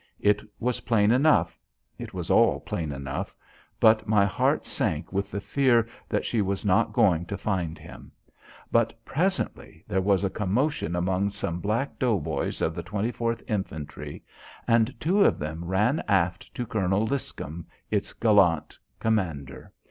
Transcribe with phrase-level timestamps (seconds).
[0.19, 1.59] It was plain enough
[1.99, 3.35] it was all plain enough
[3.79, 8.11] but my heart sank with the fear that she was not going to find him.
[8.71, 14.23] But presently there was a commotion among some black dough boys of the 24th Infantry,
[14.67, 19.71] and two of them ran aft to Colonel Liscum, its gallant commander.